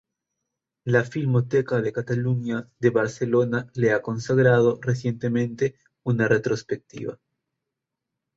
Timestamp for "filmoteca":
1.03-1.79